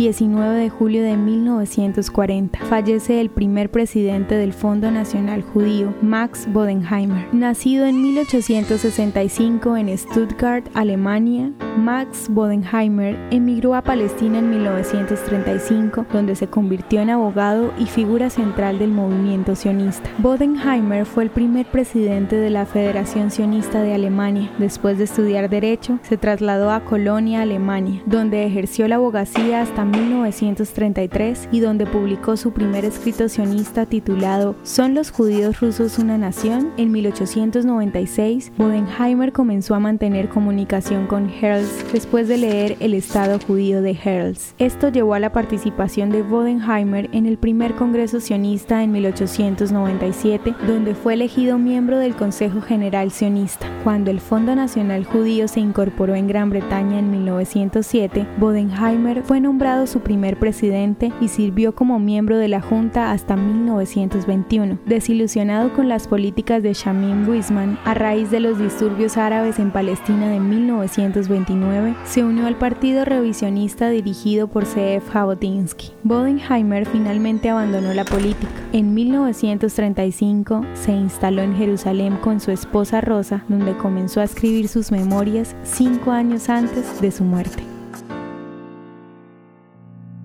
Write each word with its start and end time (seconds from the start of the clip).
19 0.00 0.58
de 0.58 0.70
julio 0.70 1.02
de 1.02 1.14
1940. 1.14 2.58
Fallece 2.60 3.20
el 3.20 3.28
primer 3.28 3.70
presidente 3.70 4.34
del 4.34 4.54
Fondo 4.54 4.90
Nacional 4.90 5.42
Judío, 5.42 5.92
Max 6.00 6.48
Bodenheimer. 6.50 7.26
Nacido 7.34 7.84
en 7.84 8.00
1865 8.00 9.76
en 9.76 9.98
Stuttgart, 9.98 10.66
Alemania, 10.72 11.52
Max 11.76 12.28
Bodenheimer 12.30 13.14
emigró 13.30 13.74
a 13.74 13.82
Palestina 13.82 14.38
en 14.38 14.48
1935, 14.48 16.06
donde 16.10 16.34
se 16.34 16.46
convirtió 16.46 17.02
en 17.02 17.10
abogado 17.10 17.70
y 17.78 17.84
figura 17.84 18.30
central 18.30 18.78
del 18.78 18.92
movimiento 18.92 19.54
sionista. 19.54 20.08
Bodenheimer 20.16 21.04
fue 21.04 21.24
el 21.24 21.30
primer 21.30 21.66
presidente 21.66 22.36
de 22.36 22.48
la 22.48 22.64
Federación 22.64 23.30
Sionista 23.30 23.82
de 23.82 23.92
Alemania. 23.92 24.50
Después 24.58 24.96
de 24.96 25.04
estudiar 25.04 25.50
Derecho, 25.50 25.98
se 26.02 26.16
trasladó 26.16 26.70
a 26.70 26.84
Colonia, 26.84 27.42
Alemania, 27.42 28.00
donde 28.06 28.46
ejerció 28.46 28.88
la 28.88 28.96
abogacía 28.96 29.60
hasta 29.60 29.89
1933 29.90 31.48
y 31.52 31.60
donde 31.60 31.86
publicó 31.86 32.36
su 32.36 32.52
primer 32.52 32.84
escrito 32.84 33.28
sionista 33.28 33.86
titulado 33.86 34.54
¿Son 34.62 34.94
los 34.94 35.10
judíos 35.10 35.60
rusos 35.60 35.98
una 35.98 36.18
nación? 36.18 36.72
En 36.76 36.92
1896, 36.92 38.52
Bodenheimer 38.56 39.32
comenzó 39.32 39.74
a 39.74 39.80
mantener 39.80 40.28
comunicación 40.28 41.06
con 41.06 41.30
Herz 41.30 41.84
después 41.92 42.28
de 42.28 42.38
leer 42.38 42.76
El 42.80 42.94
Estado 42.94 43.38
judío 43.38 43.82
de 43.82 43.98
Herz. 44.02 44.54
Esto 44.58 44.88
llevó 44.88 45.14
a 45.14 45.20
la 45.20 45.32
participación 45.32 46.10
de 46.10 46.22
Bodenheimer 46.22 47.08
en 47.12 47.26
el 47.26 47.38
primer 47.38 47.74
Congreso 47.74 48.20
sionista 48.20 48.82
en 48.82 48.92
1897, 48.92 50.54
donde 50.66 50.94
fue 50.94 51.14
elegido 51.14 51.58
miembro 51.58 51.98
del 51.98 52.14
Consejo 52.14 52.60
General 52.60 53.10
sionista. 53.10 53.66
Cuando 53.84 54.10
el 54.10 54.20
Fondo 54.20 54.54
Nacional 54.54 55.04
Judío 55.04 55.48
se 55.48 55.60
incorporó 55.60 56.14
en 56.14 56.26
Gran 56.26 56.50
Bretaña 56.50 56.98
en 56.98 57.10
1907, 57.10 58.26
Bodenheimer 58.38 59.22
fue 59.22 59.40
nombrado 59.40 59.69
su 59.86 60.00
primer 60.00 60.38
presidente 60.38 61.12
y 61.20 61.28
sirvió 61.28 61.74
como 61.74 61.98
miembro 61.98 62.36
de 62.36 62.48
la 62.48 62.60
Junta 62.60 63.12
hasta 63.12 63.36
1921. 63.36 64.78
Desilusionado 64.84 65.72
con 65.72 65.88
las 65.88 66.08
políticas 66.08 66.62
de 66.62 66.74
Shamim 66.74 67.28
Weizmann 67.28 67.78
a 67.84 67.94
raíz 67.94 68.30
de 68.30 68.40
los 68.40 68.58
disturbios 68.58 69.16
árabes 69.16 69.58
en 69.58 69.70
Palestina 69.70 70.28
de 70.28 70.40
1929, 70.40 71.94
se 72.04 72.24
unió 72.24 72.46
al 72.46 72.56
partido 72.56 73.04
revisionista 73.04 73.88
dirigido 73.90 74.48
por 74.48 74.66
C.F. 74.66 75.10
Jabotinsky. 75.10 75.92
Bodenheimer 76.02 76.86
finalmente 76.86 77.50
abandonó 77.50 77.94
la 77.94 78.04
política. 78.04 78.50
En 78.72 78.92
1935 78.92 80.66
se 80.74 80.92
instaló 80.92 81.42
en 81.42 81.54
Jerusalén 81.56 82.16
con 82.16 82.40
su 82.40 82.50
esposa 82.50 83.00
Rosa, 83.00 83.44
donde 83.48 83.76
comenzó 83.76 84.20
a 84.20 84.24
escribir 84.24 84.68
sus 84.68 84.90
memorias 84.90 85.54
cinco 85.62 86.10
años 86.10 86.48
antes 86.48 87.00
de 87.00 87.10
su 87.10 87.24
muerte. 87.24 87.69